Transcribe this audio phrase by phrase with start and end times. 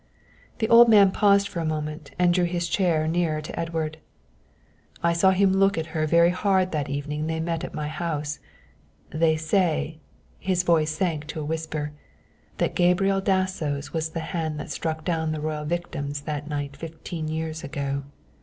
[0.57, 3.99] The old man paused for a moment and drew his chair nearer to Edward.
[5.03, 8.39] "I saw him look at her very hard that evening they met at my house.
[9.11, 9.99] They say,"
[10.39, 11.91] his voice sank to a whisper,
[12.57, 17.27] "that Gabriel Dasso's was the hand that struck down the royal victims that night fifteen
[17.27, 18.01] years ago.